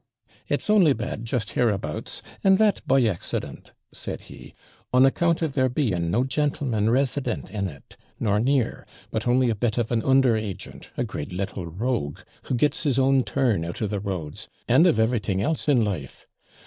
[0.47, 4.55] 'It's only bad just hereabouts, and that by accident,' said he,
[4.91, 9.55] 'on account of there being no jantleman resident in it, nor near; but only a
[9.55, 13.79] bit of an under agent, a great little rogue, who gets his own turn out
[13.79, 16.25] of the roads, and of everything else in life.